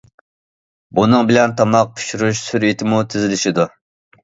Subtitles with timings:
[0.99, 3.71] بۇنىڭ بىلەن تاماق پىشۇرۇش سۈرئىتىمۇ تېزلىشىدۇ.